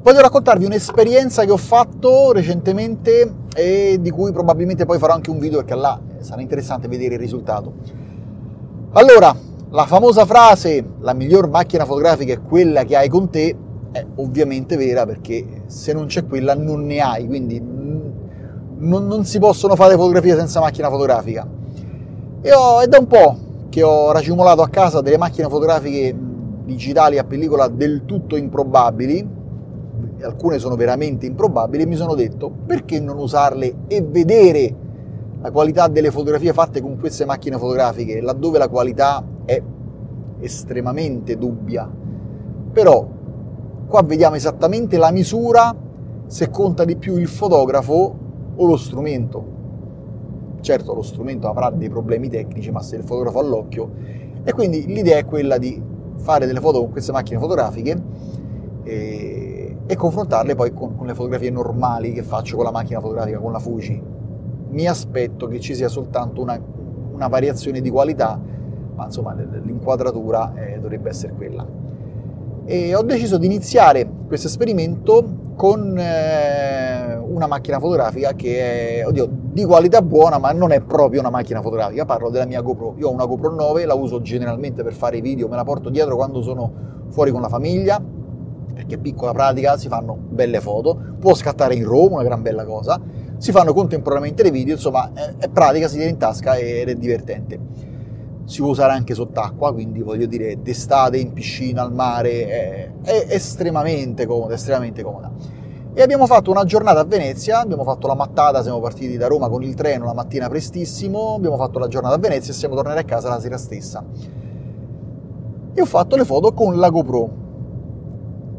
[0.00, 5.40] Voglio raccontarvi un'esperienza che ho fatto recentemente e di cui probabilmente poi farò anche un
[5.40, 7.72] video perché là sarà interessante vedere il risultato.
[8.92, 9.34] Allora,
[9.70, 13.54] la famosa frase la miglior macchina fotografica è quella che hai con te
[13.90, 19.40] è ovviamente vera perché se non c'è quella non ne hai, quindi non, non si
[19.40, 21.46] possono fare fotografie senza macchina fotografica.
[22.40, 23.36] E ho, è da un po'
[23.68, 26.16] che ho racimolato a casa delle macchine fotografiche
[26.64, 29.36] digitali a pellicola del tutto improbabili,
[30.22, 34.74] alcune sono veramente improbabili, e mi sono detto perché non usarle e vedere
[35.40, 39.62] la qualità delle fotografie fatte con queste macchine fotografiche, laddove la qualità è
[40.40, 41.88] estremamente dubbia.
[42.72, 43.08] Però
[43.86, 45.74] qua vediamo esattamente la misura
[46.26, 48.16] se conta di più il fotografo
[48.56, 49.56] o lo strumento.
[50.60, 53.90] Certo lo strumento avrà dei problemi tecnici, ma se il fotografo ha l'occhio.
[54.42, 55.80] E quindi l'idea è quella di
[56.16, 58.02] fare delle foto con queste macchine fotografiche
[58.82, 59.47] e,
[59.90, 63.52] e confrontarle poi con, con, le fotografie normali che faccio con la macchina fotografica, con
[63.52, 64.02] la Fuji.
[64.68, 66.60] Mi aspetto che ci sia soltanto una,
[67.10, 68.38] una variazione di qualità,
[68.94, 71.66] ma insomma l'inquadratura eh, dovrebbe essere quella.
[72.66, 75.24] E ho deciso di iniziare questo esperimento
[75.56, 81.20] con eh, una macchina fotografica che è, oddio, di qualità buona, ma non è proprio
[81.20, 82.04] una macchina fotografica.
[82.04, 82.96] Parlo della mia GoPro.
[82.98, 85.88] Io ho una GoPro 9, la uso generalmente per fare i video, me la porto
[85.88, 86.70] dietro quando sono
[87.08, 87.98] fuori con la famiglia,
[88.78, 92.64] perché è piccola, pratica, si fanno belle foto, può scattare in RAW, una gran bella
[92.64, 93.00] cosa,
[93.36, 96.94] si fanno contemporaneamente le video, insomma è, è pratica, si tiene in tasca ed è
[96.94, 97.58] divertente.
[98.44, 103.26] Si può usare anche sott'acqua, quindi voglio dire d'estate, in piscina, al mare, è, è
[103.30, 105.32] estremamente comoda, estremamente comoda.
[105.92, 109.48] E abbiamo fatto una giornata a Venezia, abbiamo fatto la mattata, siamo partiti da Roma
[109.48, 113.00] con il treno la mattina prestissimo, abbiamo fatto la giornata a Venezia e siamo tornati
[113.00, 114.04] a casa la sera stessa.
[115.74, 117.46] E ho fatto le foto con la GoPro.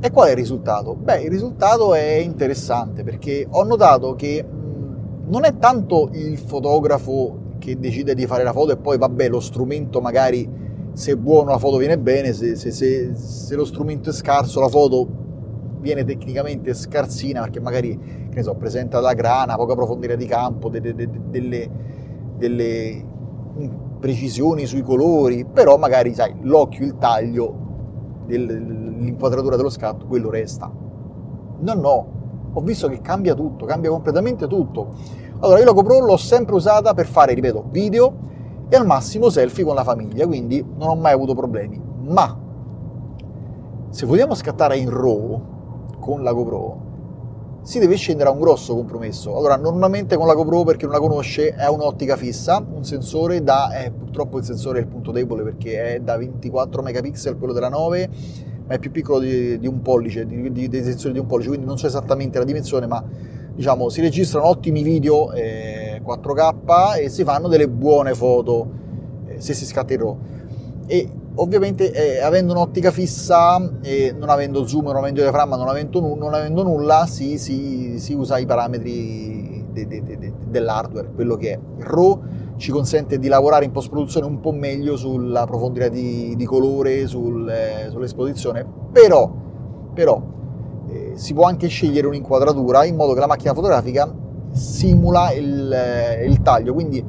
[0.00, 0.94] E qual è il risultato?
[0.94, 4.44] Beh, il risultato è interessante perché ho notato che
[5.26, 9.40] non è tanto il fotografo che decide di fare la foto e poi vabbè lo
[9.40, 10.48] strumento magari
[10.92, 14.60] se è buono la foto viene bene, se, se, se, se lo strumento è scarso
[14.60, 15.06] la foto
[15.80, 20.68] viene tecnicamente scarsina perché magari, che ne so, presenta la grana, poca profondità di campo,
[20.68, 21.70] delle, delle,
[22.36, 23.04] delle
[23.98, 27.66] precisioni sui colori, però magari, sai, l'occhio, il taglio,
[28.36, 30.70] l'inquadratura dello scatto, quello resta.
[31.60, 32.06] No, no,
[32.52, 34.94] ho visto che cambia tutto, cambia completamente tutto.
[35.40, 38.12] Allora, io la GoPro l'ho sempre usata per fare, ripeto, video
[38.68, 41.80] e al massimo selfie con la famiglia, quindi non ho mai avuto problemi.
[42.06, 42.36] Ma
[43.90, 45.42] se vogliamo scattare in RAW,
[46.00, 46.86] con la GoPro
[47.62, 49.36] si deve scendere a un grosso compromesso.
[49.36, 53.42] Allora, normalmente con la GoPro, per chi non la conosce, è un'ottica fissa, un sensore
[53.42, 57.52] da, eh, purtroppo il sensore è il punto debole perché è da 24 megapixel quello
[57.52, 58.08] della 9,
[58.66, 61.66] ma è più piccolo di, di un pollice, di, di, sensori di un pollice, quindi
[61.66, 63.02] non so esattamente la dimensione, ma
[63.54, 68.70] diciamo si registrano ottimi video eh, 4K e si fanno delle buone foto
[69.26, 70.18] eh, se si RAW.
[70.86, 71.10] E
[71.40, 76.34] ovviamente eh, avendo un'ottica fissa e non avendo zoom, non avendo diaframma, non avendo, non
[76.34, 81.58] avendo nulla, si, si, si, usa i parametri de, de, de, dell'hardware, quello che è.
[81.78, 82.22] RAW
[82.56, 87.48] ci consente di lavorare in post-produzione un po' meglio sulla profondità di, di colore, sul,
[87.48, 89.30] eh, sull'esposizione, però,
[89.94, 90.20] però
[90.88, 94.12] eh, si può anche scegliere un'inquadratura in modo che la macchina fotografica
[94.50, 97.04] simula il, eh, il taglio, quindi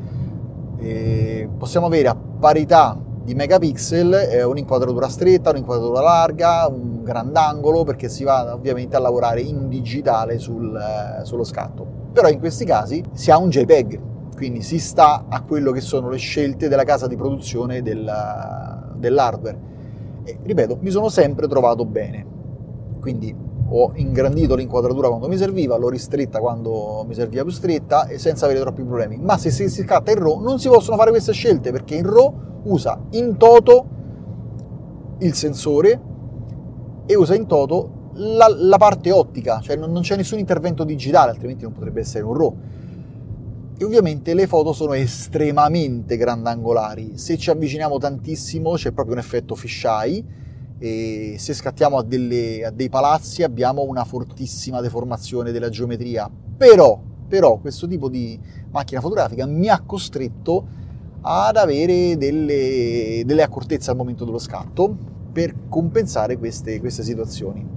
[0.78, 8.09] eh, possiamo avere a parità di megapixel, eh, un'inquadratura stretta, un'inquadratura larga, un grandangolo, perché
[8.09, 11.85] si va ovviamente a lavorare in digitale sul, eh, sullo scatto.
[12.12, 14.00] Però in questi casi si ha un JPEG,
[14.35, 18.09] quindi si sta a quello che sono le scelte della casa di produzione del,
[18.96, 19.59] dell'hardware.
[20.24, 22.25] E ripeto, mi sono sempre trovato bene.
[23.00, 28.18] Quindi ho ingrandito l'inquadratura quando mi serviva, l'ho ristretta quando mi serviva più stretta e
[28.18, 29.18] senza avere troppi problemi.
[29.18, 32.62] Ma se si scatta in RAW non si possono fare queste scelte perché in RAW
[32.63, 33.97] usa in toto
[35.19, 36.02] il sensore
[37.06, 41.31] e usa in toto la, la parte ottica, cioè non, non, c'è nessun intervento digitale,
[41.31, 42.57] altrimenti non potrebbe essere un RAW.
[43.77, 49.56] E ovviamente le foto sono estremamente grandangolari, se ci avviciniamo tantissimo c'è proprio un effetto
[49.56, 50.24] fisheye
[50.80, 56.30] e se scattiamo a, delle, a dei palazzi abbiamo una fortissima deformazione della geometria.
[56.58, 58.40] Però, però questo tipo di
[58.72, 60.78] macchina fotografica mi ha costretto
[61.22, 64.96] ad avere delle, delle accortezze al momento dello scatto
[65.31, 67.68] per compensare queste, queste situazioni.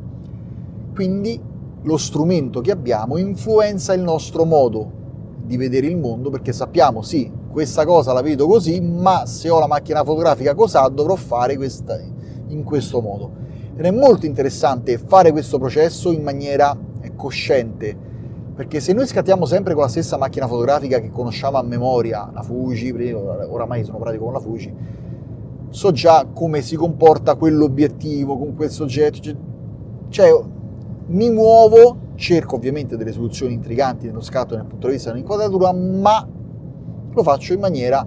[0.95, 1.41] Quindi
[1.83, 5.01] lo strumento che abbiamo influenza il nostro modo
[5.45, 9.59] di vedere il mondo perché sappiamo sì, questa cosa la vedo così, ma se ho
[9.59, 12.01] la macchina fotografica cos'ha dovrò fare questa,
[12.53, 13.31] in questo modo.
[13.77, 16.77] ed è molto interessante fare questo processo in maniera
[17.17, 17.97] cosciente,
[18.55, 22.43] perché se noi scattiamo sempre con la stessa macchina fotografica che conosciamo a memoria, la
[22.43, 24.75] Fuji, oramai sono pratico con la Fuji,
[25.71, 29.31] so già come si comporta quell'obiettivo con quel soggetto,
[30.09, 30.31] cioè
[31.07, 36.27] mi muovo, cerco ovviamente delle soluzioni intriganti nello scatto dal punto di vista dell'inquadratura, ma
[37.15, 38.07] lo faccio in maniera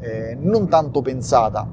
[0.00, 1.68] eh, non tanto pensata.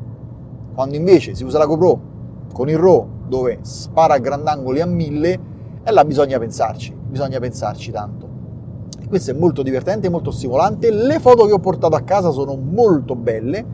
[0.73, 2.11] Quando invece si usa la GoPro
[2.51, 5.39] con il RAW dove spara a grandangoli a mille,
[5.83, 8.29] e là bisogna pensarci, bisogna pensarci tanto.
[9.01, 10.91] E questo è molto divertente, molto stimolante.
[10.91, 13.65] Le foto che ho portato a casa sono molto belle,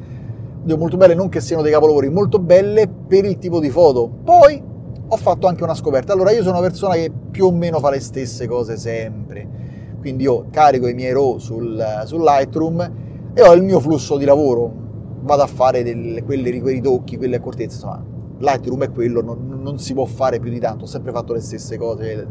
[0.64, 4.10] molto belle non che siano dei capolavori, molto belle per il tipo di foto.
[4.24, 4.62] Poi
[5.08, 6.14] ho fatto anche una scoperta.
[6.14, 9.48] Allora, io sono una persona che più o meno fa le stesse cose sempre.
[10.00, 12.92] Quindi io carico i miei RAW sul, sul Lightroom
[13.34, 14.72] e ho il mio flusso di lavoro.
[15.22, 18.04] Vado a fare delle, quelle, quei ritocchi, quelle accortezze, insomma,
[18.40, 21.42] Lightroom è quello, non, non, si può fare più di tanto, ho sempre fatto le
[21.42, 22.28] stesse cose,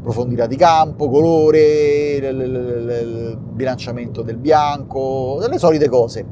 [0.00, 6.24] profondità di campo, colore, il, il, il bilanciamento del bianco, le solite cose.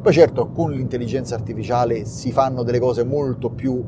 [0.00, 3.82] Poi certo con l'intelligenza artificiale si fanno delle cose molto più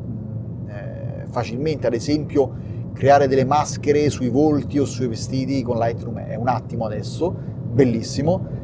[0.67, 6.35] eh, facilmente, ad esempio creare delle maschere sui volti o sui vestiti con Lightroom è
[6.35, 7.35] un attimo adesso,
[7.73, 8.60] bellissimo,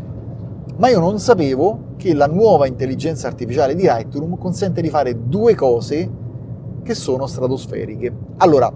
[0.76, 5.54] ma io non sapevo che la nuova intelligenza artificiale di Lightroom consente di fare due
[5.54, 6.10] cose
[6.82, 8.12] che sono stratosferiche.
[8.38, 8.72] Allora,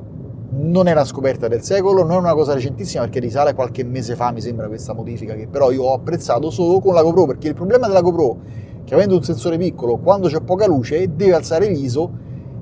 [0.53, 4.17] non è una scoperta del secolo, non è una cosa recentissima perché risale qualche mese
[4.17, 7.49] fa, mi sembra questa modifica che però io ho apprezzato solo con la GoPro, perché
[7.49, 8.39] il problema della GoPro
[8.85, 12.11] che avendo un sensore piccolo, quando c'è poca luce, deve alzare l'ISO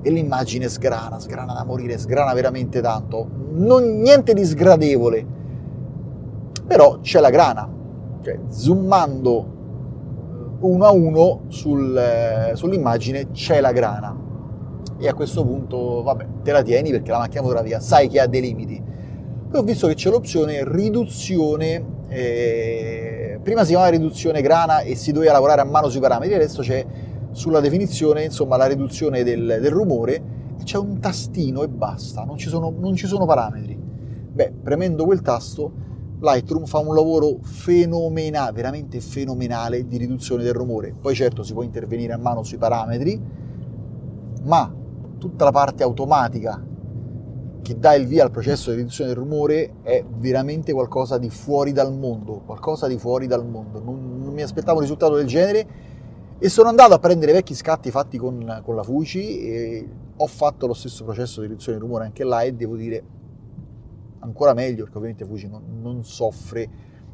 [0.01, 3.27] e l'immagine sgrana, sgrana da morire, sgrana veramente tanto.
[3.53, 5.25] Non, niente di sgradevole,
[6.67, 7.67] però c'è la grana,
[8.21, 9.57] cioè zoomando
[10.59, 14.27] uno a uno sul, eh, sull'immagine c'è la grana.
[14.97, 18.27] E a questo punto vabbè te la tieni perché la macchina fotografica sai che ha
[18.27, 18.81] dei limiti.
[19.49, 25.11] Poi ho visto che c'è l'opzione riduzione eh, prima si chiamava riduzione grana e si
[25.11, 26.83] doveva lavorare a mano sui parametri adesso c'è
[27.31, 30.15] sulla definizione insomma la riduzione del, del rumore
[30.59, 33.77] e c'è un tastino e basta non ci sono, non ci sono parametri.
[33.77, 35.71] Beh premendo quel tasto
[36.19, 40.93] Lightroom fa un lavoro fenomenale, veramente fenomenale di riduzione del rumore.
[40.99, 43.21] Poi certo si può intervenire a mano sui parametri,
[44.43, 44.73] ma
[45.17, 46.61] tutta la parte automatica
[47.61, 51.71] che dà il via al processo di riduzione del rumore è veramente qualcosa di fuori
[51.71, 53.81] dal mondo, qualcosa di fuori dal mondo.
[53.81, 55.67] Non, non mi aspettavo un risultato del genere
[56.37, 60.67] e sono andato a prendere vecchi scatti fatti con, con la Fuji e ho fatto
[60.67, 63.03] lo stesso processo di riduzione del rumore anche là e devo dire
[64.19, 66.69] ancora meglio perché ovviamente Fuji non, non soffre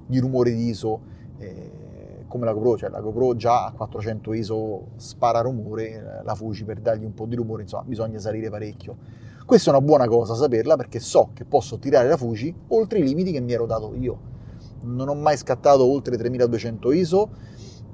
[0.05, 1.01] di rumore di ISO
[1.37, 6.63] eh, come la GoPro, cioè la GoPro già a 400 ISO spara rumore, la Fuji
[6.63, 8.97] per dargli un po' di rumore, insomma bisogna salire parecchio.
[9.45, 13.03] Questa è una buona cosa saperla perché so che posso tirare la Fuji oltre i
[13.03, 14.33] limiti che mi ero dato io.
[14.81, 17.29] Non ho mai scattato oltre 3200 ISO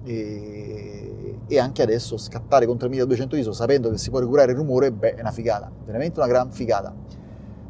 [0.03, 4.91] e, e anche adesso scattare con 3200 ISO sapendo che si può regolare il rumore,
[4.91, 6.95] beh, è una figata, veramente una gran figata.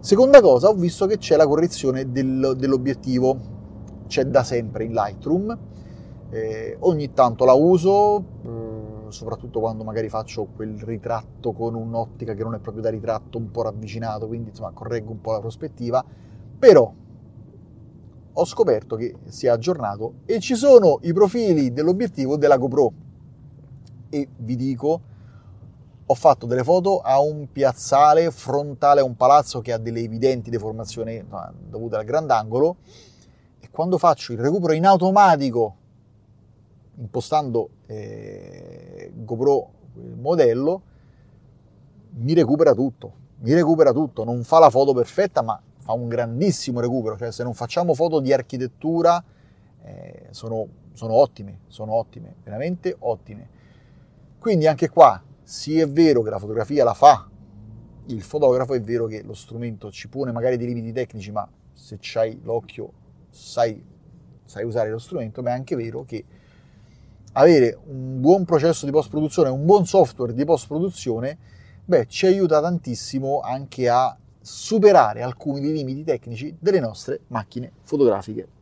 [0.01, 3.38] Seconda cosa, ho visto che c'è la correzione del, dell'obiettivo,
[4.07, 5.56] c'è da sempre in Lightroom,
[6.31, 12.42] eh, ogni tanto la uso, eh, soprattutto quando magari faccio quel ritratto con un'ottica che
[12.42, 16.04] non è proprio da ritratto, un po' ravvicinato, quindi insomma correggo un po' la prospettiva,
[16.57, 16.92] però
[18.33, 22.92] ho scoperto che si è aggiornato e ci sono i profili dell'obiettivo della GoPro.
[24.09, 25.02] E vi dico
[26.11, 30.49] ho fatto delle foto a un piazzale frontale a un palazzo che ha delle evidenti
[30.49, 31.23] deformazioni
[31.69, 32.75] dovute al grandangolo.
[33.61, 35.75] E quando faccio il recupero in automatico
[36.97, 40.81] impostando eh, GoPro il modello
[42.15, 43.19] mi recupera tutto.
[43.39, 44.25] Mi recupera tutto.
[44.25, 47.18] Non fa la foto perfetta ma fa un grandissimo recupero.
[47.18, 49.23] Cioè se non facciamo foto di architettura
[49.83, 53.47] eh, sono, sono ottime sono ottime veramente ottime.
[54.39, 57.28] Quindi anche qua sì è vero che la fotografia la fa.
[58.07, 61.98] Il fotografo, è vero che lo strumento ci pone magari dei limiti tecnici, ma se
[62.00, 62.92] c'hai l'occhio
[63.30, 63.83] sai,
[64.45, 66.26] sai usare lo strumento, ma è anche vero che
[67.33, 71.38] avere un buon processo di post-produzione, un buon software di post-produzione,
[71.86, 78.60] beh, ci aiuta tantissimo anche a superare alcuni dei limiti tecnici delle nostre macchine fotografiche